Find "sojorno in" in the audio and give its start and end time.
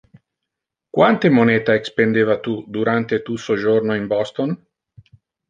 3.45-4.07